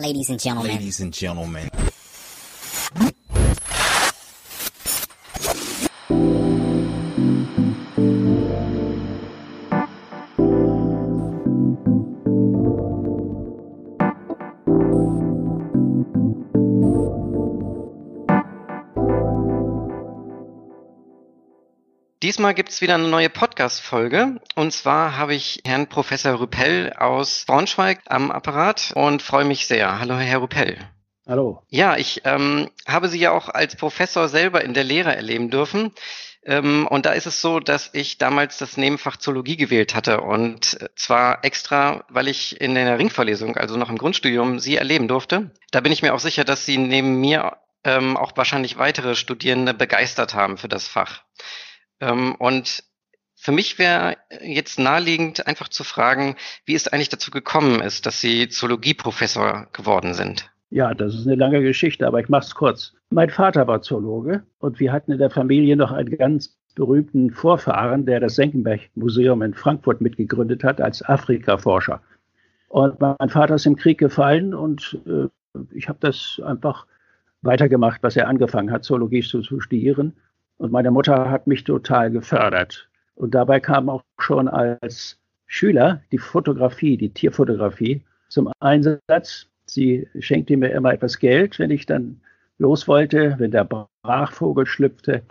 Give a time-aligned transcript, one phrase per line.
[0.00, 0.72] Ladies and gentlemen.
[0.72, 1.70] Ladies and gentlemen.
[22.34, 24.40] Diesmal gibt's wieder eine neue Podcast-Folge.
[24.56, 30.00] Und zwar habe ich Herrn Professor Rüppell aus Braunschweig am Apparat und freue mich sehr.
[30.00, 30.76] Hallo, Herr Rüppell.
[31.28, 31.62] Hallo.
[31.68, 35.92] Ja, ich ähm, habe Sie ja auch als Professor selber in der Lehre erleben dürfen.
[36.44, 40.20] Ähm, und da ist es so, dass ich damals das Nebenfach Zoologie gewählt hatte.
[40.20, 45.52] Und zwar extra, weil ich in der Ringvorlesung, also noch im Grundstudium, Sie erleben durfte.
[45.70, 49.72] Da bin ich mir auch sicher, dass Sie neben mir ähm, auch wahrscheinlich weitere Studierende
[49.72, 51.22] begeistert haben für das Fach.
[52.04, 52.84] Ähm, und
[53.34, 58.20] für mich wäre jetzt naheliegend, einfach zu fragen, wie es eigentlich dazu gekommen ist, dass
[58.20, 60.50] Sie Zoologieprofessor geworden sind.
[60.70, 62.94] Ja, das ist eine lange Geschichte, aber ich mache es kurz.
[63.10, 68.06] Mein Vater war Zoologe und wir hatten in der Familie noch einen ganz berühmten Vorfahren,
[68.06, 72.02] der das Senckenberg-Museum in Frankfurt mitgegründet hat als Afrika-Forscher.
[72.68, 75.28] Und mein Vater ist im Krieg gefallen und äh,
[75.72, 76.86] ich habe das einfach
[77.42, 80.14] weitergemacht, was er angefangen hat, Zoologie zu, zu studieren.
[80.56, 82.88] Und meine Mutter hat mich total gefördert.
[83.14, 89.46] Und dabei kam auch schon als Schüler die Fotografie, die Tierfotografie zum Einsatz.
[89.66, 92.20] Sie schenkte mir immer etwas Geld, wenn ich dann
[92.58, 93.64] los wollte, wenn der
[94.02, 95.22] Brachvogel schlüpfte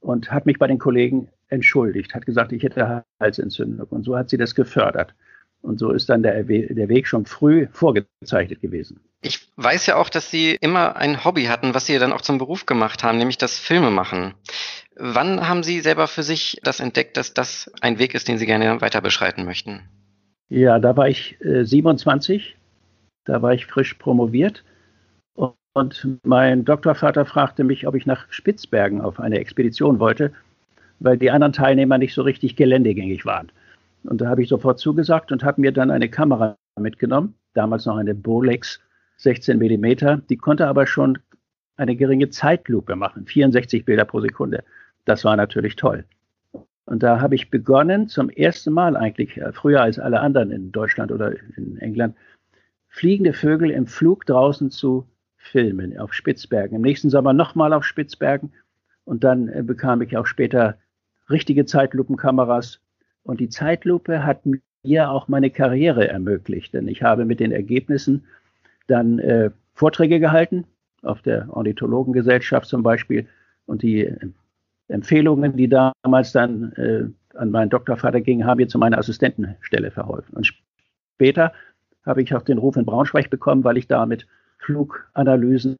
[0.00, 3.86] und hat mich bei den Kollegen entschuldigt, hat gesagt, ich hätte Halsentzündung.
[3.88, 5.14] Und so hat sie das gefördert.
[5.62, 9.00] Und so ist dann der, der Weg schon früh vorgezeichnet gewesen.
[9.22, 12.38] Ich weiß ja auch, dass Sie immer ein Hobby hatten, was Sie dann auch zum
[12.38, 14.34] Beruf gemacht haben, nämlich das Filme machen.
[14.96, 18.46] Wann haben Sie selber für sich das entdeckt, dass das ein Weg ist, den Sie
[18.46, 19.82] gerne weiter beschreiten möchten?
[20.48, 22.56] Ja, da war ich äh, 27,
[23.24, 24.64] da war ich frisch promoviert
[25.34, 30.32] und, und mein Doktorvater fragte mich, ob ich nach Spitzbergen auf eine Expedition wollte,
[30.98, 33.52] weil die anderen Teilnehmer nicht so richtig geländegängig waren.
[34.04, 37.96] Und da habe ich sofort zugesagt und habe mir dann eine Kamera mitgenommen, damals noch
[37.96, 38.80] eine Bolex
[39.22, 40.22] 16 Millimeter.
[40.28, 41.18] Die konnte aber schon
[41.76, 44.64] eine geringe Zeitlupe machen, 64 Bilder pro Sekunde.
[45.04, 46.04] Das war natürlich toll.
[46.84, 50.72] Und da habe ich begonnen, zum ersten Mal eigentlich, äh, früher als alle anderen in
[50.72, 52.16] Deutschland oder in England,
[52.88, 55.06] fliegende Vögel im Flug draußen zu
[55.36, 56.76] filmen, auf Spitzbergen.
[56.76, 58.52] Im nächsten Sommer nochmal auf Spitzbergen.
[59.04, 60.78] Und dann äh, bekam ich auch später
[61.30, 62.80] richtige Zeitlupenkameras
[63.22, 64.42] und die Zeitlupe hat
[64.82, 68.24] mir auch meine Karriere ermöglicht, denn ich habe mit den Ergebnissen
[68.90, 70.64] dann äh, Vorträge gehalten,
[71.02, 73.26] auf der Ornithologengesellschaft zum Beispiel.
[73.66, 74.12] Und die
[74.88, 77.04] Empfehlungen, die damals dann äh,
[77.36, 80.36] an meinen Doktorvater gingen, haben mir zu meiner Assistentenstelle verholfen.
[80.36, 80.52] Und
[81.14, 81.52] später
[82.04, 84.26] habe ich auch den Ruf in Braunschweig bekommen, weil ich da mit
[84.58, 85.76] Fluganalysen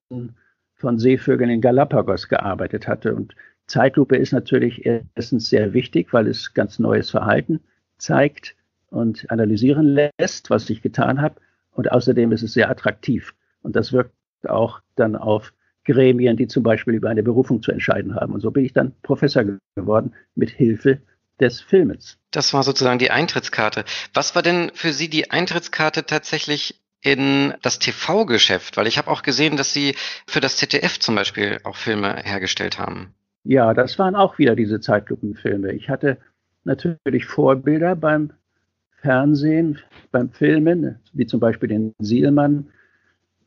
[0.74, 3.14] von Seevögeln in Galapagos gearbeitet hatte.
[3.14, 3.34] Und
[3.66, 7.60] Zeitlupe ist natürlich erstens sehr wichtig, weil es ganz neues Verhalten
[7.98, 8.56] zeigt
[8.90, 11.36] und analysieren lässt, was ich getan habe.
[11.72, 13.34] Und außerdem ist es sehr attraktiv.
[13.62, 14.12] Und das wirkt
[14.48, 15.52] auch dann auf
[15.84, 18.32] Gremien, die zum Beispiel über eine Berufung zu entscheiden haben.
[18.32, 19.44] Und so bin ich dann Professor
[19.74, 21.00] geworden mit Hilfe
[21.40, 22.18] des Filmes.
[22.30, 23.84] Das war sozusagen die Eintrittskarte.
[24.12, 28.76] Was war denn für Sie die Eintrittskarte tatsächlich in das TV-Geschäft?
[28.76, 29.94] Weil ich habe auch gesehen, dass Sie
[30.26, 33.14] für das ZDF zum Beispiel auch Filme hergestellt haben.
[33.42, 35.72] Ja, das waren auch wieder diese Zeitlupenfilme.
[35.72, 36.18] Ich hatte
[36.64, 38.32] natürlich Vorbilder beim
[39.00, 39.78] Fernsehen,
[40.12, 42.68] beim Filmen, wie zum Beispiel den Sielmann,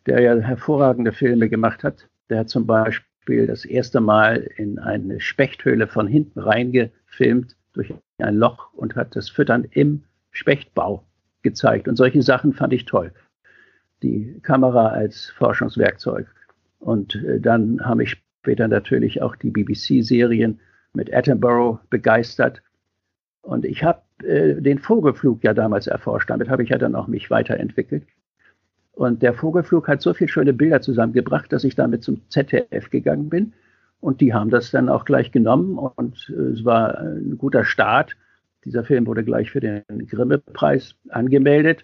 [0.05, 2.07] der ja hervorragende Filme gemacht hat.
[2.29, 8.35] Der hat zum Beispiel das erste Mal in eine Spechthöhle von hinten reingefilmt durch ein
[8.35, 11.05] Loch und hat das Füttern im Spechtbau
[11.41, 11.87] gezeigt.
[11.87, 13.11] Und solche Sachen fand ich toll.
[14.01, 16.27] Die Kamera als Forschungswerkzeug.
[16.79, 20.59] Und äh, dann habe ich später natürlich auch die BBC-Serien
[20.93, 22.61] mit Attenborough begeistert.
[23.43, 26.29] Und ich habe äh, den Vogelflug ja damals erforscht.
[26.29, 28.03] Damit habe ich ja dann auch mich weiterentwickelt.
[28.93, 33.29] Und der Vogelflug hat so viele schöne Bilder zusammengebracht, dass ich damit zum ZDF gegangen
[33.29, 33.53] bin.
[33.99, 38.15] Und die haben das dann auch gleich genommen und äh, es war ein guter Start.
[38.65, 41.83] Dieser Film wurde gleich für den Grimme-Preis angemeldet.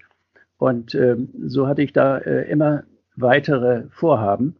[0.57, 2.83] Und äh, so hatte ich da äh, immer
[3.15, 4.55] weitere Vorhaben.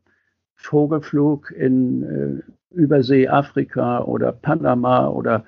[0.56, 5.46] Vogelflug in äh, Übersee, Afrika oder Panama oder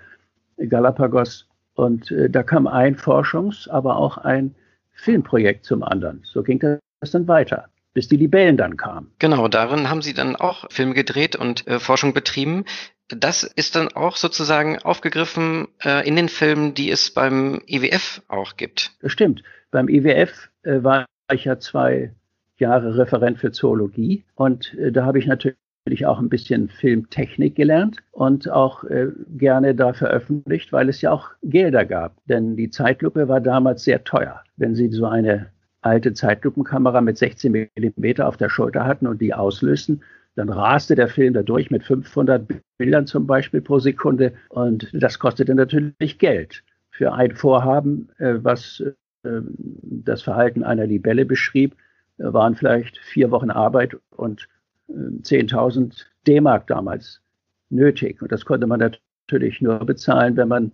[0.67, 1.47] Galapagos.
[1.75, 4.55] Und äh, da kam ein Forschungs-, aber auch ein
[4.93, 6.21] Filmprojekt zum anderen.
[6.23, 9.11] So ging das dann weiter, bis die Libellen dann kamen.
[9.19, 12.65] Genau, darin haben Sie dann auch Filme gedreht und äh, Forschung betrieben.
[13.07, 18.55] Das ist dann auch sozusagen aufgegriffen äh, in den Filmen, die es beim IWF auch
[18.55, 18.91] gibt.
[19.01, 19.43] Das stimmt.
[19.71, 22.13] Beim IWF äh, war ich ja zwei
[22.57, 25.57] Jahre Referent für Zoologie und äh, da habe ich natürlich
[26.05, 29.07] auch ein bisschen Filmtechnik gelernt und auch äh,
[29.37, 32.15] gerne da veröffentlicht, weil es ja auch Gelder gab.
[32.25, 34.41] Denn die Zeitlupe war damals sehr teuer.
[34.57, 35.47] Wenn Sie so eine
[35.81, 40.03] alte Zeitlupenkamera mit 16 mm auf der Schulter hatten und die auslösten,
[40.35, 42.47] dann raste der Film da durch mit 500
[42.77, 46.63] Bildern zum Beispiel pro Sekunde und das kostete natürlich Geld.
[46.91, 48.83] Für ein Vorhaben, äh, was
[49.23, 49.41] äh,
[49.83, 51.75] das Verhalten einer Libelle beschrieb,
[52.17, 54.47] waren vielleicht vier Wochen Arbeit und
[54.93, 57.21] 10.000 D-Mark damals
[57.69, 58.21] nötig.
[58.21, 60.71] Und das konnte man natürlich nur bezahlen, wenn man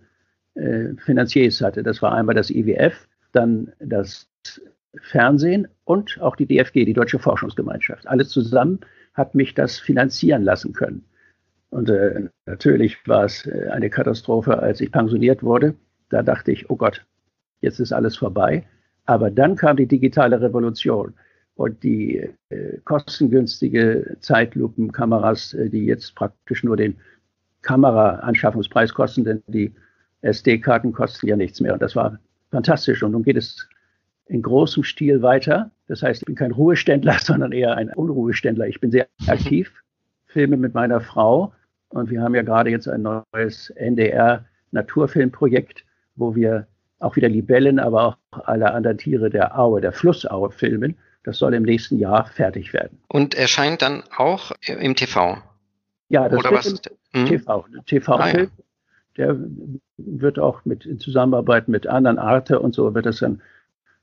[1.04, 1.84] Finanziers hatte.
[1.84, 4.28] Das war einmal das IWF, dann das
[5.02, 8.06] Fernsehen und auch die DFG, die Deutsche Forschungsgemeinschaft.
[8.06, 8.80] Alles zusammen
[9.14, 11.04] hat mich das finanzieren lassen können.
[11.70, 15.74] Und äh, natürlich war es äh, eine Katastrophe, als ich pensioniert wurde.
[16.08, 17.04] Da dachte ich, oh Gott,
[17.60, 18.66] jetzt ist alles vorbei.
[19.04, 21.14] Aber dann kam die digitale Revolution
[21.58, 26.96] und die äh, kostengünstige Zeitlupenkameras, äh, die jetzt praktisch nur den
[27.62, 29.74] Kamera-Anschaffungspreis kosten, denn die
[30.20, 31.72] SD-Karten kosten ja nichts mehr.
[31.72, 32.20] Und das war
[32.52, 33.02] fantastisch.
[33.02, 33.68] Und nun geht es
[34.26, 35.72] in großem Stil weiter.
[35.88, 38.68] Das heißt, ich bin kein Ruheständler, sondern eher ein Unruheständler.
[38.68, 39.72] Ich bin sehr aktiv,
[40.26, 41.52] filme mit meiner Frau
[41.88, 45.84] und wir haben ja gerade jetzt ein neues NDR-Naturfilmprojekt,
[46.14, 48.16] wo wir auch wieder Libellen, aber auch
[48.46, 50.96] alle anderen Tiere der Aue, der Flussaue filmen.
[51.24, 52.98] Das soll im nächsten Jahr fertig werden.
[53.08, 55.38] Und erscheint dann auch im TV?
[56.08, 56.80] Ja, das Oder wird was?
[57.12, 57.26] im hm?
[57.26, 57.66] TV.
[57.86, 58.62] TV-Film, ah,
[59.16, 59.26] ja.
[59.26, 59.36] der
[59.96, 63.42] wird auch mit, in Zusammenarbeit mit anderen Arte und so wird das dann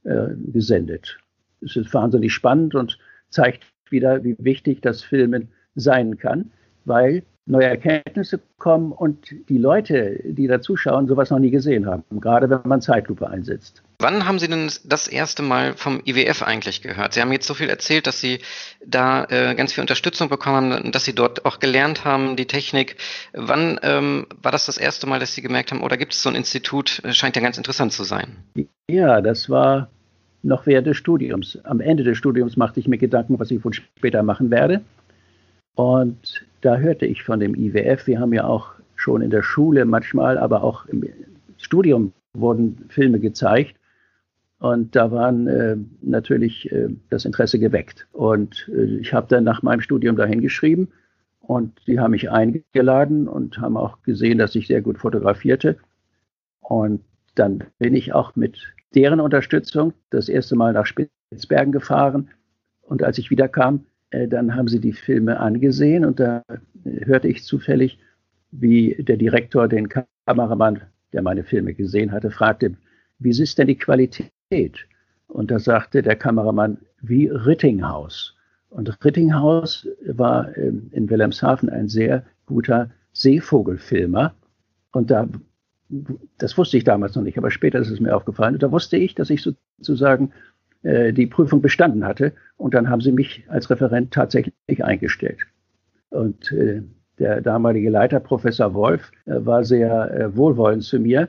[0.03, 1.17] äh, gesendet.
[1.61, 2.99] Es ist wahnsinnig spannend und
[3.29, 6.51] zeigt wieder, wie wichtig das Filmen sein kann,
[6.85, 12.03] weil neue Erkenntnisse kommen und die Leute, die da zuschauen, sowas noch nie gesehen haben,
[12.19, 13.83] gerade wenn man Zeitlupe einsetzt.
[13.99, 17.13] Wann haben Sie denn das erste Mal vom IWF eigentlich gehört?
[17.13, 18.39] Sie haben jetzt so viel erzählt, dass Sie
[18.85, 22.97] da äh, ganz viel Unterstützung bekommen haben, dass Sie dort auch gelernt haben, die Technik.
[23.33, 26.29] Wann ähm, war das das erste Mal, dass Sie gemerkt haben, oder gibt es so
[26.29, 28.37] ein Institut, scheint ja ganz interessant zu sein?
[28.89, 29.89] Ja, das war
[30.41, 31.59] noch während des Studiums.
[31.63, 34.81] Am Ende des Studiums machte ich mir Gedanken, was ich wohl später machen werde.
[35.75, 39.85] Und da hörte ich von dem IWF, wir haben ja auch schon in der Schule
[39.85, 41.03] manchmal, aber auch im
[41.57, 43.75] Studium wurden Filme gezeigt.
[44.59, 48.07] Und da waren äh, natürlich äh, das Interesse geweckt.
[48.13, 50.87] Und äh, ich habe dann nach meinem Studium dahin geschrieben
[51.39, 55.77] und die haben mich eingeladen und haben auch gesehen, dass ich sehr gut fotografierte.
[56.61, 57.01] Und
[57.35, 62.29] dann bin ich auch mit deren Unterstützung das erste Mal nach Spitzbergen gefahren.
[62.81, 63.85] Und als ich wiederkam,
[64.27, 66.43] dann haben sie die Filme angesehen und da
[66.83, 67.99] hörte ich zufällig,
[68.51, 70.81] wie der Direktor den Kameramann,
[71.13, 72.75] der meine Filme gesehen hatte, fragte,
[73.19, 74.87] wie ist denn die Qualität?
[75.27, 78.35] Und da sagte der Kameramann, wie Rittinghaus.
[78.69, 84.33] Und Rittinghaus war ähm, in Wilhelmshaven ein sehr guter Seevogelfilmer.
[84.91, 85.27] Und da,
[86.37, 88.55] das wusste ich damals noch nicht, aber später ist es mir aufgefallen.
[88.55, 90.31] Und da wusste ich, dass ich sozusagen
[90.85, 92.33] äh, die Prüfung bestanden hatte.
[92.57, 94.53] Und dann haben sie mich als Referent tatsächlich
[94.83, 95.39] eingestellt.
[96.09, 96.83] Und äh,
[97.17, 101.27] der damalige Leiter, Professor Wolf, äh, war sehr äh, wohlwollend zu mir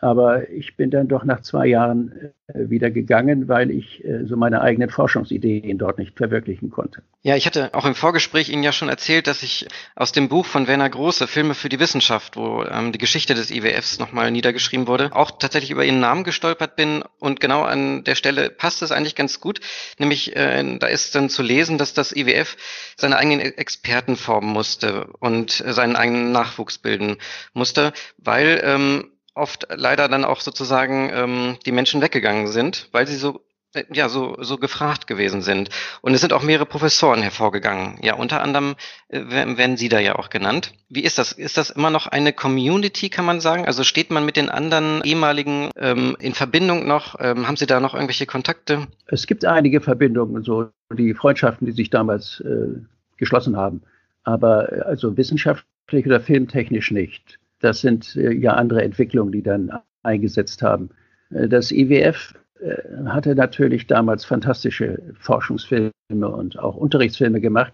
[0.00, 4.36] aber ich bin dann doch nach zwei Jahren äh, wieder gegangen, weil ich äh, so
[4.36, 7.02] meine eigenen Forschungsideen dort nicht verwirklichen konnte.
[7.22, 10.46] Ja, ich hatte auch im Vorgespräch Ihnen ja schon erzählt, dass ich aus dem Buch
[10.46, 14.86] von Werner Große, Filme für die Wissenschaft, wo ähm, die Geschichte des IWFs nochmal niedergeschrieben
[14.86, 17.04] wurde, auch tatsächlich über Ihren Namen gestolpert bin.
[17.18, 19.60] Und genau an der Stelle passt es eigentlich ganz gut.
[19.98, 22.56] Nämlich, äh, da ist dann zu lesen, dass das IWF
[22.96, 27.18] seine eigenen Experten formen musste und äh, seinen eigenen Nachwuchs bilden
[27.52, 29.10] musste, weil ähm,
[29.40, 33.40] oft leider dann auch sozusagen ähm, die Menschen weggegangen sind, weil sie so
[33.74, 35.70] äh, ja so so gefragt gewesen sind.
[36.02, 37.98] Und es sind auch mehrere Professoren hervorgegangen.
[38.02, 38.76] Ja unter anderem
[39.08, 40.72] äh, werden Sie da ja auch genannt.
[40.88, 41.32] Wie ist das?
[41.32, 43.66] Ist das immer noch eine Community kann man sagen?
[43.66, 47.16] Also steht man mit den anderen ehemaligen ähm, in Verbindung noch?
[47.18, 48.86] Ähm, haben Sie da noch irgendwelche Kontakte?
[49.06, 52.80] Es gibt einige Verbindungen so die Freundschaften die sich damals äh,
[53.16, 53.82] geschlossen haben.
[54.22, 59.70] Aber äh, also wissenschaftlich oder filmtechnisch nicht das sind äh, ja andere Entwicklungen, die dann
[60.02, 60.90] eingesetzt haben.
[61.30, 62.76] Äh, das IWF äh,
[63.06, 67.72] hatte natürlich damals fantastische Forschungsfilme und auch Unterrichtsfilme gemacht.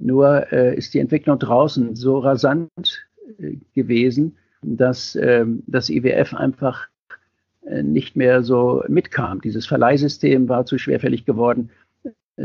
[0.00, 3.04] Nur ist die Entwicklung draußen so rasant
[3.74, 6.86] gewesen, dass ähm, das IWF einfach
[7.82, 9.40] nicht mehr so mitkam.
[9.40, 11.70] Dieses Verleihsystem war zu schwerfällig geworden.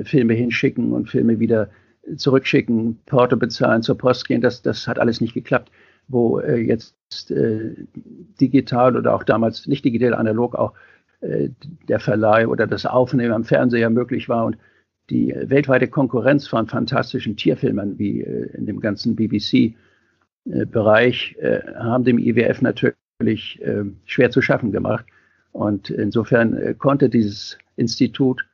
[0.04, 1.70] Filme hinschicken und Filme wieder
[2.18, 5.72] zurückschicken, Porto bezahlen, zur Post gehen, das, das hat alles nicht geklappt
[6.08, 6.96] wo äh, jetzt
[7.32, 7.76] äh,
[8.40, 10.74] digital oder auch damals nicht digital, analog auch
[11.22, 11.50] äh,
[11.88, 14.58] der Verleih oder das Aufnehmen am Fernseher möglich war und
[15.10, 22.04] die weltweite Konkurrenz von fantastischen Tierfilmern wie äh, in dem ganzen BBC-Bereich äh, äh, haben
[22.04, 23.62] dem IWF natürlich
[24.06, 25.06] schwer zu schaffen gemacht.
[25.52, 28.46] Und insofern konnte dieses Institut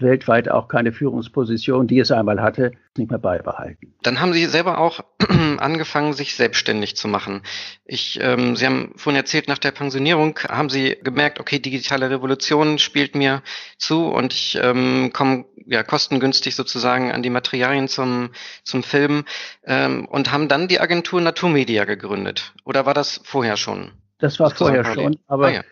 [0.00, 3.94] weltweit auch keine Führungsposition, die es einmal hatte, nicht mehr beibehalten.
[4.02, 5.00] Dann haben Sie selber auch
[5.58, 7.42] angefangen, sich selbstständig zu machen.
[7.84, 12.78] Ich, ähm, Sie haben vorhin erzählt, nach der Pensionierung haben Sie gemerkt, okay, digitale Revolution
[12.78, 13.42] spielt mir
[13.78, 18.30] zu und ich ähm, komme ja kostengünstig sozusagen an die Materialien zum,
[18.64, 19.24] zum Film
[19.64, 22.54] ähm, und haben dann die Agentur Naturmedia gegründet.
[22.64, 23.92] Oder war das vorher schon?
[24.18, 25.62] Das war vorher schon, aber ah, ja.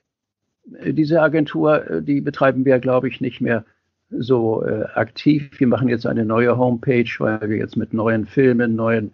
[0.65, 3.65] diese Agentur, äh, die betreiben wir, glaube ich, nicht mehr
[4.11, 5.51] so äh, aktiv.
[5.59, 9.13] Wir machen jetzt eine neue Homepage, weil wir jetzt mit neuen Filmen, neuen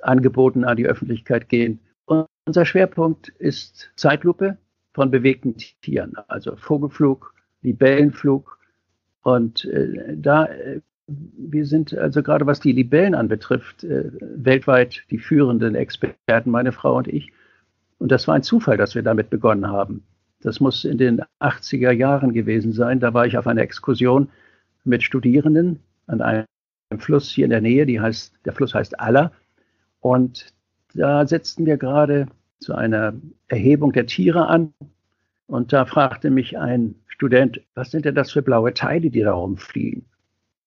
[0.00, 1.80] Angeboten an die Öffentlichkeit gehen.
[2.06, 4.58] Und unser Schwerpunkt ist Zeitlupe
[4.94, 8.58] von bewegten Tieren, also Vogelflug, Libellenflug.
[9.22, 15.18] Und äh, da, äh, wir sind also gerade was die Libellen anbetrifft, äh, weltweit die
[15.18, 17.32] führenden Experten, meine Frau und ich.
[17.98, 20.04] Und das war ein Zufall, dass wir damit begonnen haben.
[20.42, 23.00] Das muss in den 80er Jahren gewesen sein.
[23.00, 24.28] Da war ich auf einer Exkursion
[24.84, 26.46] mit Studierenden an einem
[26.98, 29.32] Fluss hier in der Nähe, die heißt, der Fluss heißt Aller.
[30.00, 30.52] Und
[30.94, 32.26] da setzten wir gerade
[32.58, 33.14] zu einer
[33.48, 34.74] Erhebung der Tiere an.
[35.46, 39.32] Und da fragte mich ein Student, was sind denn das für blaue Teile, die da
[39.32, 40.04] rumfliegen?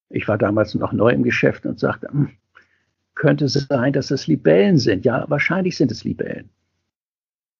[0.09, 2.29] Ich war damals noch neu im Geschäft und sagte, hm,
[3.15, 5.03] könnte es sein, dass es Libellen sind?
[5.05, 6.49] Ja, wahrscheinlich sind es Libellen.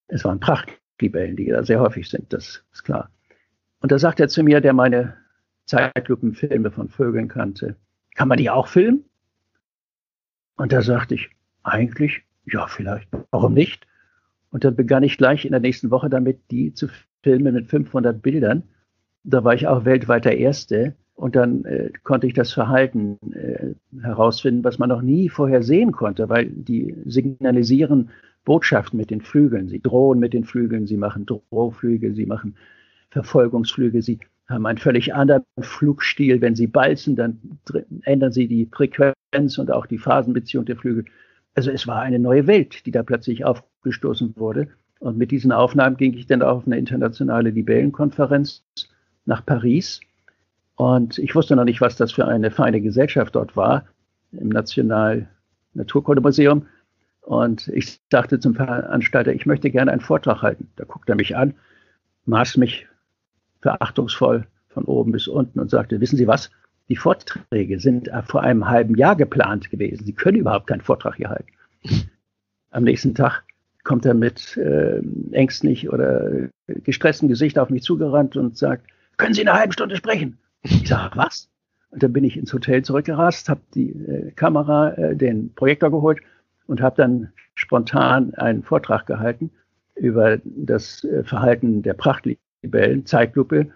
[0.07, 0.69] Es waren Pracht,
[0.99, 3.09] Libellen, die da sehr häufig sind, das ist klar.
[3.81, 5.15] Und da sagt er zu mir, der meine
[5.65, 7.75] Zeitlupenfilme von Vögeln kannte,
[8.15, 9.05] kann man die auch filmen?
[10.57, 11.29] Und da sagte ich,
[11.63, 13.85] eigentlich, ja, vielleicht, warum nicht?
[14.51, 16.87] Und dann begann ich gleich in der nächsten Woche damit, die zu
[17.23, 18.63] filmen mit 500 Bildern.
[19.23, 20.95] Da war ich auch weltweit der Erste.
[21.15, 25.91] Und dann äh, konnte ich das Verhalten äh, herausfinden, was man noch nie vorher sehen
[25.91, 28.09] konnte, weil die signalisieren
[28.45, 29.67] Botschaften mit den Flügeln.
[29.67, 32.55] Sie drohen mit den Flügeln, sie machen Drohflüge, sie machen
[33.09, 36.39] Verfolgungsflüge, sie haben einen völlig anderen Flugstil.
[36.41, 37.39] Wenn sie balzen, dann
[38.03, 41.05] ändern sie die Frequenz und auch die Phasenbeziehung der Flügel.
[41.55, 44.67] Also es war eine neue Welt, die da plötzlich aufgestoßen wurde.
[44.99, 48.63] Und mit diesen Aufnahmen ging ich dann auf eine internationale Libellenkonferenz
[49.25, 50.01] nach Paris.
[50.75, 53.85] Und ich wusste noch nicht, was das für eine feine Gesellschaft dort war,
[54.31, 55.27] im National
[55.73, 56.65] Naturkundemuseum.
[57.25, 60.69] Und ich sagte zum Veranstalter, ich möchte gerne einen Vortrag halten.
[60.75, 61.55] Da guckte er mich an,
[62.25, 62.87] maß mich
[63.61, 66.51] verachtungsvoll von oben bis unten und sagte, wissen Sie was?
[66.87, 70.05] Die Vorträge sind vor einem halben Jahr geplant gewesen.
[70.05, 71.51] Sie können überhaupt keinen Vortrag hier halten.
[72.69, 73.43] Am nächsten Tag
[73.83, 75.01] kommt er mit äh,
[75.31, 78.85] ängstlich oder gestressten Gesicht auf mich zugerannt und sagt,
[79.17, 80.37] können Sie in einer halben Stunde sprechen?
[80.61, 81.49] Ich sage, was?
[81.89, 86.19] Und dann bin ich ins Hotel zurückgerast, habe die äh, Kamera, äh, den Projektor geholt
[86.67, 89.51] und habe dann spontan einen Vortrag gehalten
[89.95, 93.67] über das äh, Verhalten der Prachtlibellen, Zeitlupe.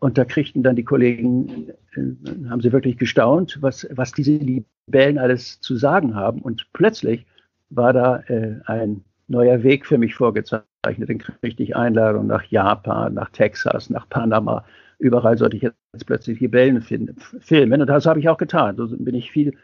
[0.00, 5.18] Und da kriegten dann die Kollegen, äh, haben sie wirklich gestaunt, was, was diese Libellen
[5.18, 6.40] alles zu sagen haben.
[6.42, 7.26] Und plötzlich
[7.70, 10.64] war da äh, ein neuer Weg für mich vorgezeichnet.
[10.84, 14.64] Dann kriegte ich Einladungen nach Japan, nach Texas, nach Panama.
[14.98, 17.80] Überall sollte ich jetzt plötzlich Libellen filmen.
[17.80, 18.76] Und das habe ich auch getan.
[18.76, 19.56] So bin ich viel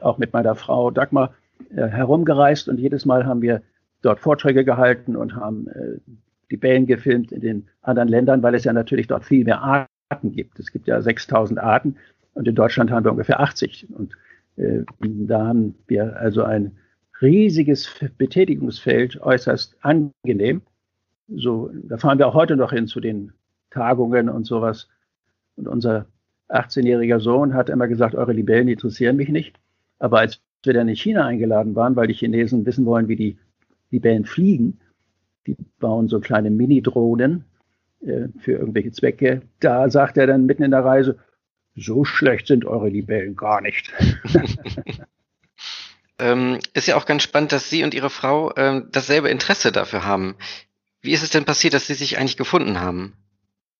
[0.00, 1.34] auch mit meiner Frau Dagmar
[1.74, 3.62] äh, herumgereist und jedes Mal haben wir
[4.02, 5.98] dort Vorträge gehalten und haben äh,
[6.50, 10.32] die Bällen gefilmt in den anderen Ländern, weil es ja natürlich dort viel mehr Arten
[10.32, 10.58] gibt.
[10.58, 11.96] Es gibt ja 6000 Arten
[12.34, 13.88] und in Deutschland haben wir ungefähr 80.
[13.90, 14.14] Und
[14.56, 16.76] äh, da haben wir also ein
[17.22, 20.62] riesiges Betätigungsfeld, äußerst angenehm.
[21.28, 23.32] So, da fahren wir auch heute noch hin zu den
[23.70, 24.88] Tagungen und sowas.
[25.56, 26.06] Und unser
[26.50, 29.58] 18-jähriger Sohn hat immer gesagt, eure Libellen interessieren mich nicht.
[30.04, 33.38] Aber als wir dann in China eingeladen waren, weil die Chinesen wissen wollen, wie die
[33.90, 34.78] Libellen fliegen,
[35.46, 37.46] die bauen so kleine Mini-Drohnen
[38.02, 39.40] äh, für irgendwelche Zwecke.
[39.60, 41.18] Da sagt er dann mitten in der Reise,
[41.74, 43.94] so schlecht sind eure Libellen gar nicht.
[46.18, 50.04] ähm, ist ja auch ganz spannend, dass Sie und Ihre Frau ähm, dasselbe Interesse dafür
[50.04, 50.36] haben.
[51.00, 53.14] Wie ist es denn passiert, dass Sie sich eigentlich gefunden haben?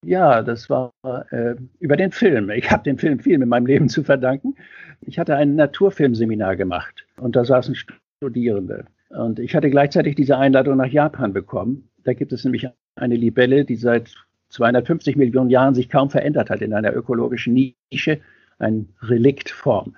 [0.06, 0.92] Ja, das war
[1.30, 2.50] äh, über den Film.
[2.50, 4.54] Ich habe den Film viel mit meinem Leben zu verdanken.
[5.00, 7.75] Ich hatte ein Naturfilmseminar gemacht und da saßen
[8.18, 8.84] Studierende.
[9.08, 11.88] Und ich hatte gleichzeitig diese Einladung nach Japan bekommen.
[12.04, 14.14] Da gibt es nämlich eine Libelle, die seit
[14.50, 18.20] 250 Millionen Jahren sich kaum verändert hat in einer ökologischen Nische,
[18.58, 19.96] ein Reliktform,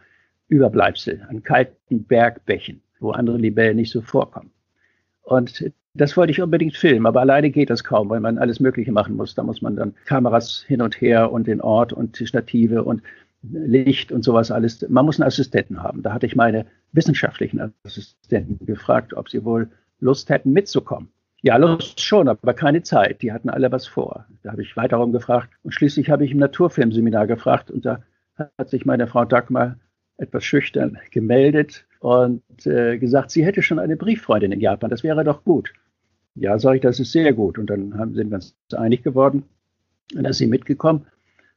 [0.48, 4.50] Überbleibsel an kalten Bergbächen, wo andere Libellen nicht so vorkommen.
[5.22, 8.92] Und Das wollte ich unbedingt filmen, aber alleine geht das kaum, weil man alles Mögliche
[8.92, 9.34] machen muss.
[9.34, 13.02] Da muss man dann Kameras hin und her und den Ort und die Stative und
[13.42, 14.86] Licht und sowas alles.
[14.88, 16.02] Man muss einen Assistenten haben.
[16.02, 21.08] Da hatte ich meine wissenschaftlichen Assistenten gefragt, ob sie wohl Lust hätten, mitzukommen.
[21.42, 23.22] Ja, Lust schon, aber keine Zeit.
[23.22, 24.26] Die hatten alle was vor.
[24.42, 25.50] Da habe ich weiter gefragt.
[25.62, 28.02] Und schließlich habe ich im Naturfilmseminar gefragt und da
[28.36, 29.76] hat sich meine Frau Dagmar
[30.18, 34.90] etwas schüchtern gemeldet und äh, gesagt, sie hätte schon eine Brieffreundin in Japan.
[34.90, 35.72] Das wäre doch gut.
[36.36, 37.58] Ja, sage ich, das ist sehr gut.
[37.58, 39.44] Und dann haben, sind wir uns einig geworden.
[40.14, 41.06] Und dann ist sie mitgekommen.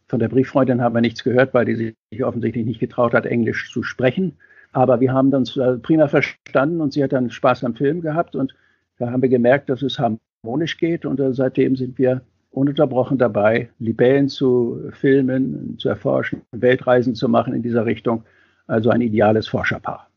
[0.08, 3.72] Von der Brieffreundin haben wir nichts gehört, weil die sich offensichtlich nicht getraut hat, Englisch
[3.72, 4.38] zu sprechen.
[4.72, 8.36] Aber wir haben uns äh, prima verstanden und sie hat dann Spaß am Film gehabt.
[8.36, 8.56] Und
[8.98, 11.06] da haben wir gemerkt, dass es harmonisch geht.
[11.06, 12.22] Und äh, seitdem sind wir
[12.52, 18.24] ununterbrochen dabei, Libellen zu filmen, zu erforschen, Weltreisen zu machen in dieser Richtung.
[18.66, 20.09] Also ein ideales Forscherpaar.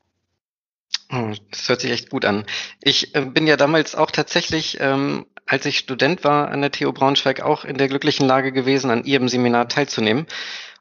[1.12, 2.45] Oh, das hört sich echt gut an.
[2.83, 6.90] Ich äh, bin ja damals auch tatsächlich, ähm, als ich Student war an der TU
[6.92, 10.26] Braunschweig, auch in der glücklichen Lage gewesen, an Ihrem Seminar teilzunehmen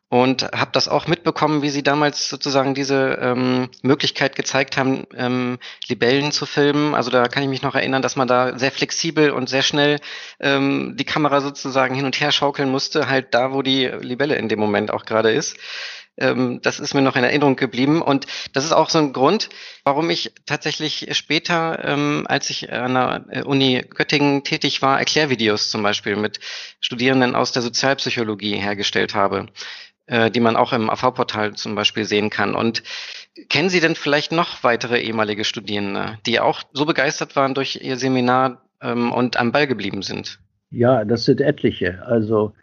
[0.08, 5.58] und habe das auch mitbekommen, wie Sie damals sozusagen diese ähm, Möglichkeit gezeigt haben, ähm,
[5.88, 6.96] Libellen zu filmen.
[6.96, 10.00] Also da kann ich mich noch erinnern, dass man da sehr flexibel und sehr schnell
[10.40, 14.48] ähm, die Kamera sozusagen hin und her schaukeln musste, halt da, wo die Libelle in
[14.50, 15.58] dem Moment auch gerade ist.
[16.18, 18.02] Ähm, das ist mir noch in Erinnerung geblieben.
[18.02, 19.50] Und das ist auch so ein Grund,
[19.84, 25.70] warum ich tatsächlich später, ähm, als ich an der äh, Uni Göttingen tätig war, Erklärvideos
[25.70, 26.40] zum Beispiel mit
[26.80, 29.48] Studierenden aus der Sozialpsychologie hergestellt habe,
[30.08, 32.56] äh, die man auch im AV-Portal zum Beispiel sehen kann.
[32.56, 32.84] Und
[33.50, 37.98] kennen Sie denn vielleicht noch weitere ehemalige Studierende, die auch so begeistert waren durch Ihr
[37.98, 40.40] Seminar ähm, und am Ball geblieben sind?
[40.70, 42.02] Ja, das sind etliche.
[42.06, 42.54] Also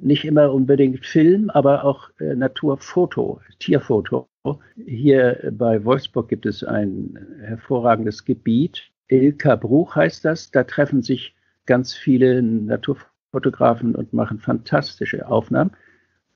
[0.00, 4.28] nicht immer unbedingt Film, aber auch äh, Naturfoto, Tierfoto.
[4.86, 8.90] Hier bei Wolfsburg gibt es ein hervorragendes Gebiet.
[9.08, 10.50] Ilka Bruch heißt das.
[10.50, 11.34] Da treffen sich
[11.66, 15.72] ganz viele Naturfotografen und machen fantastische Aufnahmen.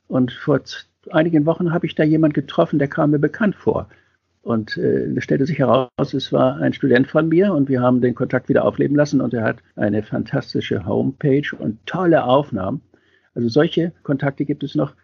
[0.09, 0.61] Und vor
[1.11, 3.89] einigen Wochen habe ich da jemand getroffen, der kam mir bekannt vor.
[4.43, 8.17] Und äh, stellte sich heraus, es war ein Student von mir und wir haben den
[8.17, 12.83] Kontakt wieder aufleben lassen und er hat eine fantastische Homepage und tolle Aufnahmen.
[13.35, 14.95] Also solche Kontakte gibt es noch.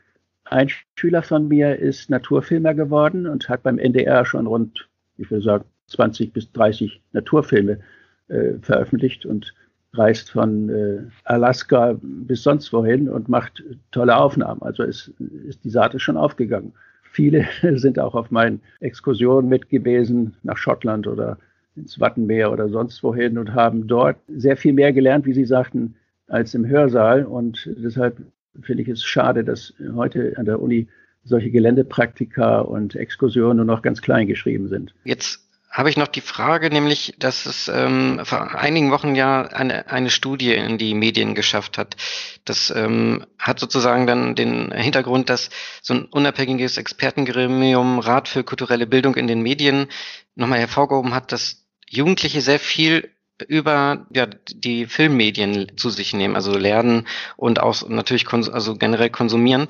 [0.45, 4.89] Ein Schüler von mir ist Naturfilmer geworden und hat beim NDR schon rund,
[5.19, 7.81] ich würde sagen, 20 bis 30 Naturfilme
[8.29, 9.55] äh, veröffentlicht und
[9.93, 14.63] reist von äh, Alaska bis sonst wohin und macht tolle Aufnahmen.
[14.63, 15.13] Also ist,
[15.47, 16.73] ist die Saat ist schon aufgegangen.
[17.11, 17.47] Viele
[17.79, 21.39] sind auch auf meinen Exkursionen mit gewesen, nach Schottland oder
[21.77, 25.95] ins Wattenmeer oder sonst wohin und haben dort sehr viel mehr gelernt, wie Sie sagten,
[26.29, 27.25] als im Hörsaal.
[27.25, 28.23] Und deshalb
[28.63, 30.89] finde ich es schade, dass heute an der Uni
[31.25, 34.95] solche Geländepraktika und Exkursionen nur noch ganz klein geschrieben sind.
[35.05, 39.89] Jetzt habe ich noch die Frage, nämlich, dass es ähm, vor einigen Wochen ja eine,
[39.89, 41.97] eine Studie in die Medien geschafft hat.
[42.45, 45.51] Das ähm, hat sozusagen dann den Hintergrund, dass
[45.83, 49.89] so ein unabhängiges Expertengremium Rat für kulturelle Bildung in den Medien
[50.35, 53.11] nochmal hervorgehoben hat, dass Jugendliche sehr viel
[53.47, 59.69] über ja, die Filmmedien zu sich nehmen, also lernen und auch natürlich also generell konsumieren.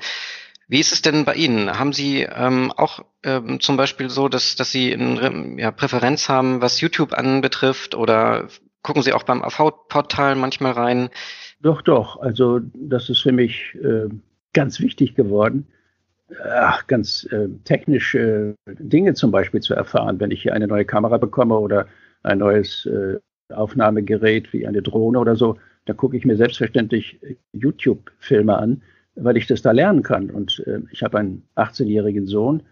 [0.67, 1.79] Wie ist es denn bei Ihnen?
[1.79, 6.61] Haben Sie ähm, auch ähm, zum Beispiel so, dass, dass Sie eine ja, Präferenz haben,
[6.61, 8.47] was YouTube anbetrifft oder
[8.83, 11.09] gucken Sie auch beim AV-Portal manchmal rein?
[11.61, 12.21] Doch, doch.
[12.21, 14.09] Also das ist für mich äh,
[14.53, 15.67] ganz wichtig geworden,
[16.43, 21.17] ach, ganz äh, technische Dinge zum Beispiel zu erfahren, wenn ich hier eine neue Kamera
[21.17, 21.87] bekomme oder
[22.23, 23.17] ein neues äh,
[23.51, 27.19] Aufnahmegerät wie eine Drohne oder so, da gucke ich mir selbstverständlich
[27.53, 28.81] YouTube-Filme an,
[29.15, 30.29] weil ich das da lernen kann.
[30.29, 32.63] Und äh, ich habe einen 18-jährigen Sohn,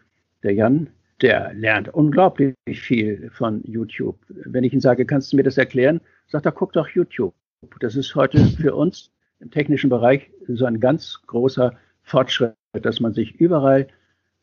[0.43, 0.87] der Jan,
[1.21, 4.17] der lernt unglaublich viel von YouTube.
[4.29, 7.33] Wenn ich ihm sage, kannst du mir das erklären, sagt er, guck doch YouTube.
[7.79, 13.13] Das ist heute für uns im technischen Bereich so ein ganz großer Fortschritt, dass man
[13.13, 13.87] sich überall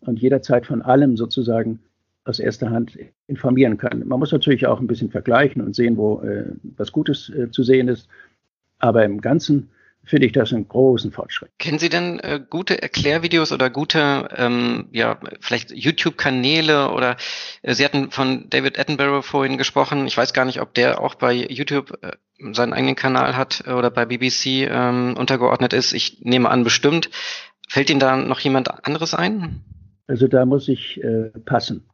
[0.00, 1.78] und jederzeit von allem sozusagen
[2.24, 4.06] aus erster Hand informieren kann.
[4.06, 7.62] Man muss natürlich auch ein bisschen vergleichen und sehen, wo äh, was Gutes äh, zu
[7.62, 8.08] sehen ist.
[8.78, 9.70] Aber im Ganzen
[10.04, 11.50] finde ich das einen großen Fortschritt.
[11.58, 17.16] Kennen Sie denn äh, gute Erklärvideos oder gute, ähm, ja, vielleicht YouTube-Kanäle oder
[17.62, 20.06] äh, Sie hatten von David Attenborough vorhin gesprochen.
[20.06, 22.12] Ich weiß gar nicht, ob der auch bei YouTube äh,
[22.52, 25.92] seinen eigenen Kanal hat oder bei BBC ähm, untergeordnet ist.
[25.92, 27.10] Ich nehme an, bestimmt.
[27.68, 29.62] Fällt Ihnen da noch jemand anderes ein?
[30.06, 31.84] Also da muss ich äh, passen.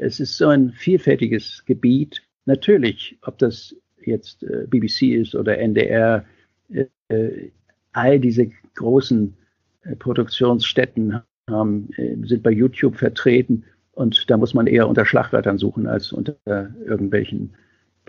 [0.00, 2.22] Es ist so ein vielfältiges Gebiet.
[2.46, 6.24] Natürlich, ob das jetzt äh, BBC ist oder NDR,
[6.70, 7.50] äh,
[7.92, 9.34] all diese großen
[9.82, 11.88] äh, Produktionsstätten haben,
[12.24, 16.36] sind bei YouTube vertreten und da muss man eher unter Schlagwörtern suchen als unter
[16.84, 17.54] irgendwelchen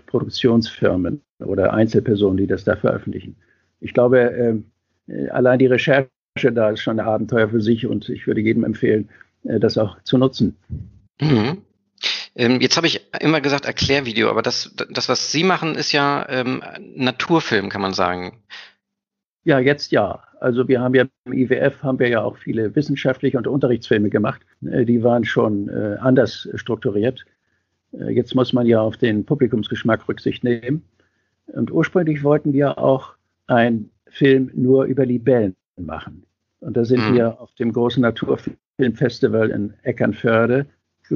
[0.06, 3.36] Produktionsfirmen oder Einzelpersonen, die das da veröffentlichen.
[3.80, 4.62] Ich glaube,
[5.10, 6.10] äh, allein die Recherche
[6.52, 9.08] da ist schon ein Abenteuer für sich und ich würde jedem empfehlen,
[9.44, 10.56] äh, das auch zu nutzen.
[11.20, 11.62] Mhm.
[12.40, 16.26] Ähm, jetzt habe ich immer gesagt Erklärvideo, aber das, das was Sie machen, ist ja
[16.30, 16.62] ähm,
[16.96, 18.38] Naturfilm, kann man sagen.
[19.44, 20.22] Ja, jetzt ja.
[20.40, 24.40] Also wir haben ja im IWF haben wir ja auch viele wissenschaftliche und Unterrichtsfilme gemacht.
[24.64, 27.26] Äh, die waren schon äh, anders strukturiert.
[27.92, 30.82] Äh, jetzt muss man ja auf den Publikumsgeschmack Rücksicht nehmen.
[31.46, 33.16] Und ursprünglich wollten wir auch
[33.48, 36.24] einen Film nur über Libellen machen.
[36.60, 37.14] Und da sind mhm.
[37.16, 40.66] wir auf dem großen Naturfilmfestival in Eckernförde,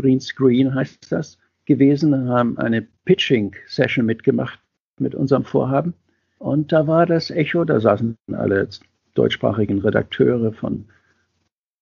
[0.00, 4.58] Green Screen heißt das, gewesen, haben eine Pitching-Session mitgemacht
[4.98, 5.94] mit unserem Vorhaben.
[6.38, 8.68] Und da war das Echo, da saßen alle
[9.14, 10.86] deutschsprachigen Redakteure von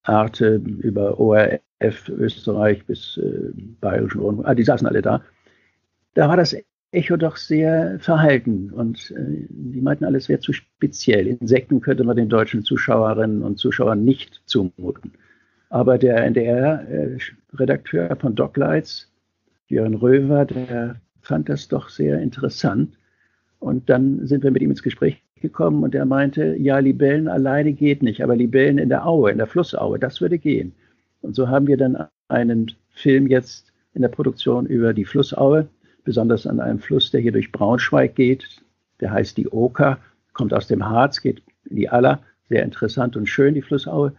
[0.05, 5.23] Arte über ORF Österreich bis äh, Bayerischen Rundfunk, ah, die saßen alle da.
[6.15, 6.57] Da war das
[6.91, 11.27] Echo doch sehr verhalten und äh, die meinten, alles wäre zu speziell.
[11.27, 15.13] Insekten könnte man den deutschen Zuschauerinnen und Zuschauern nicht zumuten.
[15.73, 19.11] Aber der NDR-Redakteur äh, von Doglights,
[19.69, 22.99] Jörn Röver, der fand das doch sehr interessant.
[23.59, 27.73] Und dann sind wir mit ihm ins Gespräch gekommen und er meinte, ja, Libellen alleine
[27.73, 30.75] geht nicht, aber Libellen in der Aue, in der Flussaue, das würde gehen.
[31.23, 35.69] Und so haben wir dann einen Film jetzt in der Produktion über die Flussaue
[36.05, 38.45] besonders an einem Fluss, der hier durch Braunschweig geht.
[39.01, 39.97] Der heißt die Oker,
[40.35, 42.21] kommt aus dem Harz, geht in die Aller.
[42.51, 44.13] Sehr interessant und schön, die Flussaue.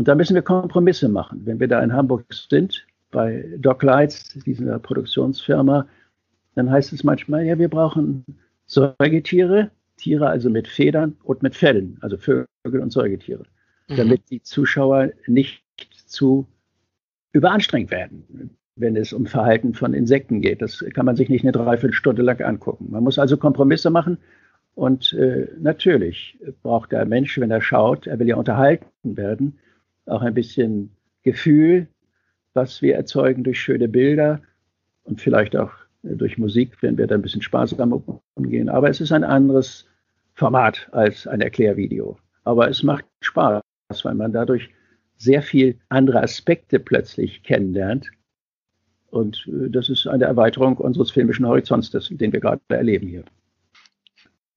[0.00, 1.42] Und da müssen wir Kompromisse machen.
[1.44, 5.86] Wenn wir da in Hamburg sind, bei Doc Lights, dieser Produktionsfirma,
[6.54, 8.24] dann heißt es manchmal, ja, wir brauchen
[8.64, 13.42] Säugetiere, Tiere also mit Federn und mit Fellen, also Vögel und Säugetiere,
[13.88, 13.96] mhm.
[13.96, 15.62] damit die Zuschauer nicht
[16.06, 16.46] zu
[17.32, 20.62] überanstrengt werden wenn es um Verhalten von Insekten geht.
[20.62, 22.86] Das kann man sich nicht eine Dreiviertelstunde lang angucken.
[22.88, 24.16] Man muss also Kompromisse machen.
[24.74, 29.58] Und äh, natürlich braucht der Mensch, wenn er schaut, er will ja unterhalten werden,
[30.10, 30.90] auch ein bisschen
[31.22, 31.88] Gefühl,
[32.54, 34.40] was wir erzeugen durch schöne Bilder
[35.04, 37.92] und vielleicht auch äh, durch Musik, wenn wir da ein bisschen sparsam
[38.34, 38.68] umgehen.
[38.68, 39.86] Aber es ist ein anderes
[40.34, 42.18] Format als ein Erklärvideo.
[42.44, 43.62] Aber es macht Spaß,
[44.02, 44.70] weil man dadurch
[45.16, 48.10] sehr viel andere Aspekte plötzlich kennenlernt,
[49.10, 53.24] und äh, das ist eine Erweiterung unseres filmischen Horizonts, den wir gerade erleben hier.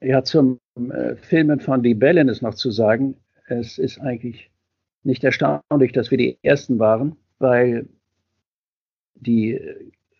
[0.02, 3.16] Ja, zum äh, Filmen von Die Bellen ist noch zu sagen,
[3.48, 4.52] es ist eigentlich
[5.04, 7.88] nicht erstaunlich, dass wir die Ersten waren, weil
[9.16, 9.60] die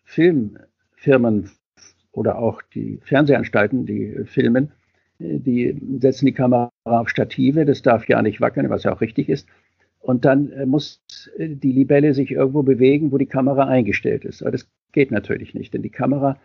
[0.04, 1.50] Filmfirmen
[2.12, 4.72] oder auch die Fernsehanstalten, die filmen,
[5.18, 9.28] die setzen die Kamera auf Stative, das darf ja nicht wackeln, was ja auch richtig
[9.28, 9.48] ist.
[10.00, 11.02] Und dann muss
[11.38, 14.42] die Libelle sich irgendwo bewegen, wo die Kamera eingestellt ist.
[14.42, 16.38] Aber das geht natürlich nicht, denn die Kamera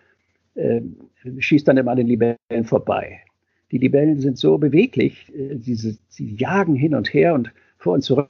[0.56, 0.82] äh,
[1.38, 3.20] schießt dann immer an den Libellen vorbei.
[3.72, 8.02] Die Libellen sind so beweglich, äh, diese, sie jagen hin und her und vor und
[8.02, 8.28] zurück.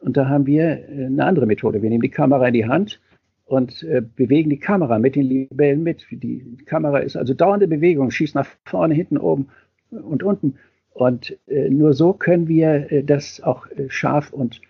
[0.00, 1.82] Und da haben wir äh, eine andere Methode.
[1.82, 3.00] Wir nehmen die Kamera in die Hand
[3.44, 6.06] und äh, bewegen die Kamera mit den Libellen mit.
[6.10, 9.48] Die Kamera ist also dauernde Bewegung, schießt nach vorne, hinten, oben
[9.90, 10.54] und unten.
[10.92, 14.60] Und äh, nur so können wir das auch scharf und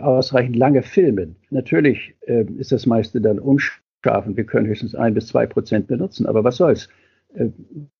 [0.00, 1.34] ausreichend lange filmen.
[1.50, 5.88] Natürlich äh, ist das meiste dann unscharf und wir können höchstens ein bis zwei Prozent
[5.88, 6.26] benutzen.
[6.26, 6.88] Aber was soll's?
[7.34, 7.48] Äh,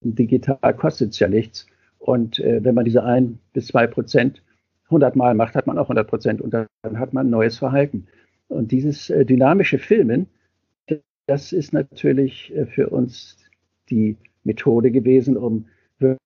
[0.00, 1.66] digital kostet es ja nichts.
[1.98, 4.42] Und wenn man diese ein bis zwei Prozent
[4.90, 8.06] 100 Mal macht, hat man auch 100 Prozent und dann hat man ein neues Verhalten.
[8.48, 10.26] Und dieses dynamische Filmen,
[11.26, 13.36] das ist natürlich für uns
[13.88, 15.66] die Methode gewesen, um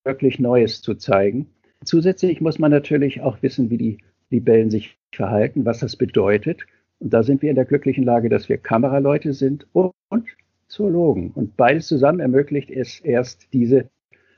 [0.05, 1.47] wirklich Neues zu zeigen.
[1.85, 3.99] Zusätzlich muss man natürlich auch wissen, wie die
[4.31, 6.63] Libellen sich verhalten, was das bedeutet.
[7.01, 10.25] Und da sind wir in der glücklichen Lage, dass wir Kameraleute sind und
[10.69, 11.33] Zoologen.
[11.33, 13.91] Und beides zusammen ermöglicht es erst, diese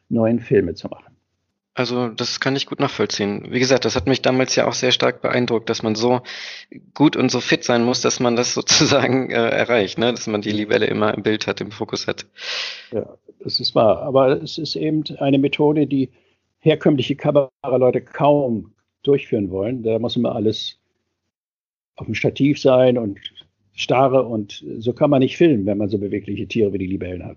[0.08, 1.15] neuen Filme zu machen.
[1.76, 3.48] Also das kann ich gut nachvollziehen.
[3.50, 6.22] Wie gesagt, das hat mich damals ja auch sehr stark beeindruckt, dass man so
[6.94, 10.10] gut und so fit sein muss, dass man das sozusagen äh, erreicht, ne?
[10.10, 12.26] dass man die Libelle immer im Bild hat, im Fokus hat.
[12.92, 14.00] Ja, das ist wahr.
[14.00, 16.08] Aber es ist eben eine Methode, die
[16.60, 19.82] herkömmliche Kameraleute kaum durchführen wollen.
[19.82, 20.78] Da muss immer alles
[21.94, 23.20] auf dem Stativ sein und
[23.74, 27.22] starre und so kann man nicht filmen, wenn man so bewegliche Tiere wie die Libellen
[27.22, 27.36] hat.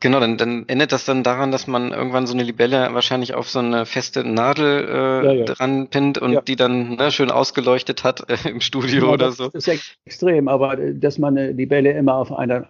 [0.00, 3.50] Genau, dann, dann endet das dann daran, dass man irgendwann so eine Libelle wahrscheinlich auf
[3.50, 5.44] so eine feste Nadel äh, ja, ja.
[5.44, 6.40] dran pinnt und ja.
[6.40, 9.48] die dann ne, schön ausgeleuchtet hat äh, im Studio genau, oder so.
[9.48, 12.68] Das ist extrem, aber äh, dass man eine Libelle immer auf einer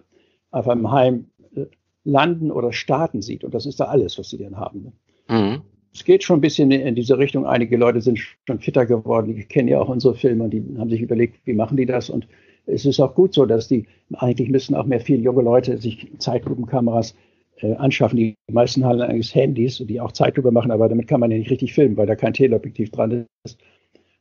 [0.49, 1.65] auf einem Heim äh,
[2.03, 4.91] landen oder starten sieht und das ist da alles, was sie dann haben.
[5.27, 5.39] Ne?
[5.39, 5.61] Mhm.
[5.93, 7.45] Es geht schon ein bisschen in diese Richtung.
[7.45, 9.35] Einige Leute sind schon fitter geworden.
[9.35, 12.09] Die kennen ja auch unsere Filme und die haben sich überlegt, wie machen die das
[12.09, 12.27] und
[12.69, 16.07] es ist auch gut so, dass die, eigentlich müssen auch mehr viele junge Leute sich
[16.19, 17.15] Zeitlupenkameras
[17.57, 18.17] äh, anschaffen.
[18.17, 21.49] Die meisten haben eigentlich Handys, die auch Zeitlupe machen, aber damit kann man ja nicht
[21.49, 23.57] richtig filmen, weil da kein Teleobjektiv dran ist.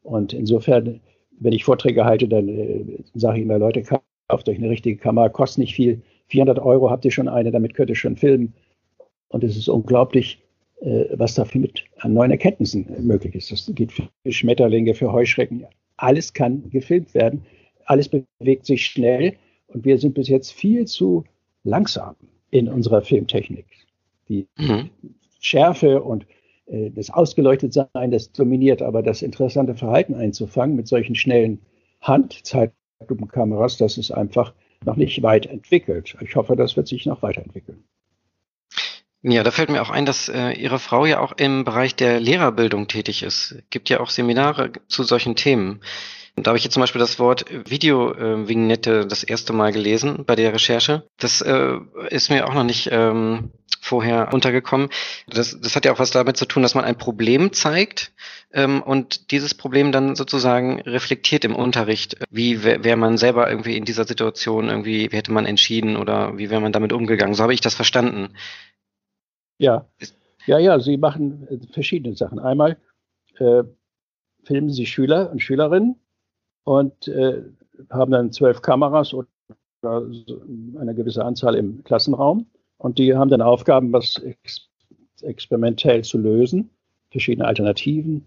[0.02, 1.00] Und insofern,
[1.38, 5.28] wenn ich Vorträge halte, dann äh, sage ich immer, Leute, kauft euch eine richtige Kamera,
[5.28, 6.02] kostet nicht viel.
[6.28, 8.54] 400 Euro habt ihr schon eine, damit könnt ihr schon filmen.
[9.28, 10.42] Und es ist unglaublich,
[10.80, 13.50] was dafür mit an neuen Erkenntnissen möglich ist.
[13.50, 15.66] Das geht für Schmetterlinge, für Heuschrecken.
[15.96, 17.44] Alles kann gefilmt werden.
[17.84, 19.34] Alles bewegt sich schnell.
[19.66, 21.24] Und wir sind bis jetzt viel zu
[21.64, 22.14] langsam
[22.50, 23.66] in unserer Filmtechnik.
[24.28, 24.90] Die mhm.
[25.40, 26.26] Schärfe und
[26.66, 31.60] äh, das Ausgeleuchtetsein, das dominiert, aber das interessante Verhalten einzufangen mit solchen schnellen
[32.00, 36.16] Handzeitlupenkameras, das ist einfach noch nicht weit entwickelt.
[36.20, 37.84] Ich hoffe, das wird sich noch weiterentwickeln.
[39.22, 42.20] Ja, da fällt mir auch ein, dass äh, Ihre Frau ja auch im Bereich der
[42.20, 43.56] Lehrerbildung tätig ist.
[43.70, 45.80] Gibt ja auch Seminare zu solchen Themen.
[46.36, 50.36] Und da habe ich jetzt zum Beispiel das Wort Video-Vignette das erste Mal gelesen bei
[50.36, 51.02] der Recherche.
[51.18, 51.78] Das äh,
[52.10, 53.50] ist mir auch noch nicht ähm,
[53.80, 54.88] vorher untergekommen.
[55.26, 58.12] Das, das hat ja auch was damit zu tun, dass man ein Problem zeigt
[58.52, 62.16] ähm, und dieses Problem dann sozusagen reflektiert im Unterricht.
[62.30, 66.50] Wie wäre man selber irgendwie in dieser Situation, irgendwie, wie hätte man entschieden oder wie
[66.50, 67.34] wäre man damit umgegangen?
[67.34, 68.34] So habe ich das verstanden.
[69.58, 69.86] Ja,
[70.46, 72.38] ja, ja, Sie machen äh, verschiedene Sachen.
[72.38, 72.76] Einmal
[73.38, 73.64] äh,
[74.44, 75.96] filmen Sie Schüler und Schülerinnen
[76.64, 77.42] und äh,
[77.90, 79.28] haben dann zwölf Kameras oder
[79.82, 82.46] eine gewisse Anzahl im Klassenraum.
[82.78, 84.68] Und die haben dann Aufgaben, was ex
[85.20, 86.70] experimentell zu lösen,
[87.10, 88.24] verschiedene Alternativen.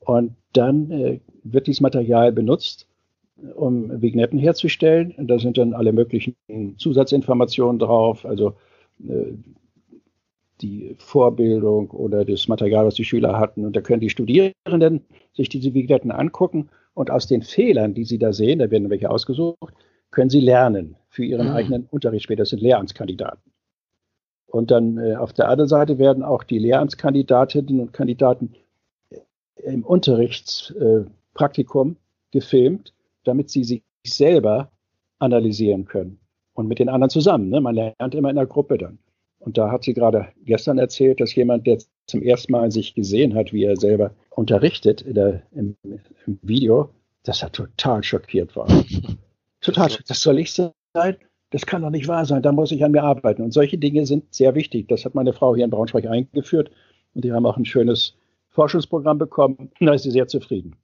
[0.00, 2.88] Und dann äh, wird dieses Material benutzt,
[3.54, 5.12] um Vignetten herzustellen.
[5.16, 6.34] Und da sind dann alle möglichen
[6.78, 8.56] Zusatzinformationen drauf, also
[9.08, 9.34] äh,
[10.62, 13.64] die Vorbildung oder das Material, was die Schüler hatten.
[13.64, 18.18] Und da können die Studierenden sich diese Vignetten angucken und aus den Fehlern, die Sie
[18.18, 19.74] da sehen, da werden welche ausgesucht,
[20.10, 21.54] können Sie lernen für Ihren mhm.
[21.54, 22.42] eigenen Unterricht später.
[22.42, 23.40] Das sind Lehramtskandidaten.
[24.46, 28.52] Und dann äh, auf der anderen Seite werden auch die Lehramtskandidatinnen und Kandidaten
[29.08, 29.20] äh,
[29.62, 31.96] im Unterrichtspraktikum äh,
[32.32, 32.92] gefilmt,
[33.24, 34.70] damit sie sich selber
[35.18, 36.20] analysieren können.
[36.52, 37.48] Und mit den anderen zusammen.
[37.48, 37.62] Ne?
[37.62, 38.98] Man lernt immer in der Gruppe dann.
[39.44, 43.34] Und da hat sie gerade gestern erzählt, dass jemand, der zum ersten Mal sich gesehen
[43.34, 46.90] hat, wie er selber unterrichtet der, im, im, Video,
[47.24, 48.68] dass er total schockiert war.
[49.60, 51.16] total, das soll ich sein?
[51.50, 53.42] Das kann doch nicht wahr sein, da muss ich an mir arbeiten.
[53.42, 54.88] Und solche Dinge sind sehr wichtig.
[54.88, 56.70] Das hat meine Frau hier in Braunschweig eingeführt
[57.14, 58.16] und die haben auch ein schönes
[58.48, 59.70] Forschungsprogramm bekommen.
[59.80, 60.76] Da ist sie sehr zufrieden.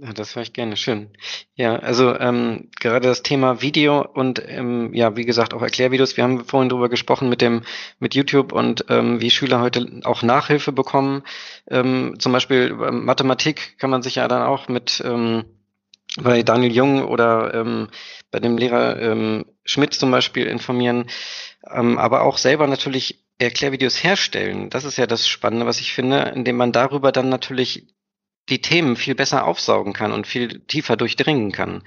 [0.00, 1.10] Ja, das höre ich gerne, schön.
[1.54, 6.16] Ja, also ähm, gerade das Thema Video und ähm, ja, wie gesagt, auch Erklärvideos.
[6.16, 7.62] Wir haben vorhin drüber gesprochen mit dem
[7.98, 11.24] mit YouTube und ähm, wie Schüler heute auch Nachhilfe bekommen.
[11.68, 15.44] Ähm, zum Beispiel Mathematik kann man sich ja dann auch mit ähm,
[16.16, 17.88] bei Daniel Jung oder ähm,
[18.30, 21.10] bei dem Lehrer ähm, Schmidt zum Beispiel informieren,
[21.68, 24.70] ähm, aber auch selber natürlich Erklärvideos herstellen.
[24.70, 27.88] Das ist ja das Spannende, was ich finde, indem man darüber dann natürlich
[28.50, 31.82] die Themen viel besser aufsaugen kann und viel tiefer durchdringen kann,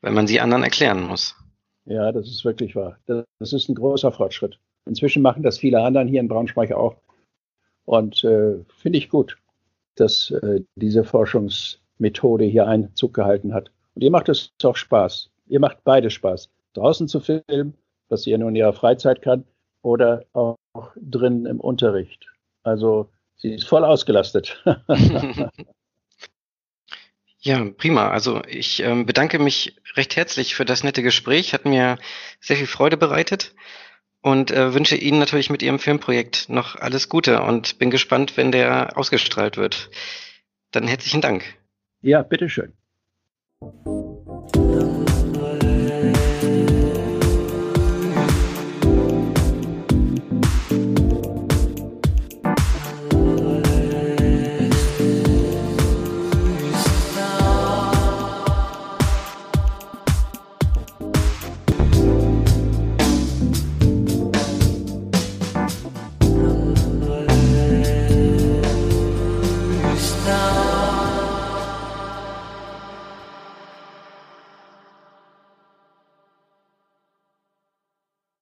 [0.00, 1.36] wenn man sie anderen erklären muss.
[1.84, 2.98] Ja, das ist wirklich wahr.
[3.06, 4.58] Das ist ein großer Fortschritt.
[4.86, 6.96] Inzwischen machen das viele anderen hier in Braunschweig auch.
[7.84, 9.38] Und äh, finde ich gut,
[9.94, 13.70] dass äh, diese Forschungsmethode hier Einzug gehalten hat.
[13.94, 15.30] Und ihr macht es auch Spaß.
[15.46, 16.50] Ihr macht beide Spaß.
[16.74, 17.74] Draußen zu filmen,
[18.08, 19.44] was ihr nur in ihrer Freizeit kann,
[19.82, 20.56] oder auch
[20.96, 22.26] drin im Unterricht.
[22.64, 24.62] Also sie ist voll ausgelastet.
[27.46, 28.08] Ja, prima.
[28.08, 31.54] Also ich ähm, bedanke mich recht herzlich für das nette Gespräch.
[31.54, 31.96] Hat mir
[32.40, 33.54] sehr viel Freude bereitet
[34.20, 38.50] und äh, wünsche Ihnen natürlich mit Ihrem Filmprojekt noch alles Gute und bin gespannt, wenn
[38.50, 39.90] der ausgestrahlt wird.
[40.72, 41.44] Dann herzlichen Dank.
[42.02, 42.72] Ja, bitteschön.